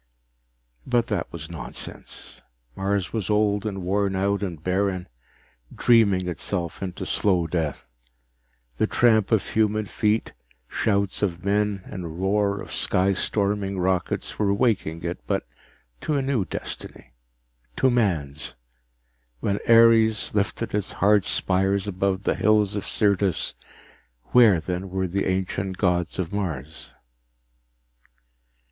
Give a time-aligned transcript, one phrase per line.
[0.87, 2.41] But that was nonsense.
[2.75, 5.07] Mars was old and worn out and barren,
[5.75, 7.85] dreaming itself into slow death.
[8.79, 10.33] The tramp of human feet,
[10.67, 15.45] shouts of men and roar of sky storming rockets, were waking it, but
[16.01, 17.13] to a new destiny,
[17.75, 18.55] to man's.
[19.39, 23.53] When Ares lifted its hard spires above the hills of Syrtis,
[24.31, 26.89] where then were the ancient gods of Mars?